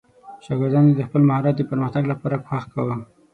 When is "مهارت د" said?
1.29-1.61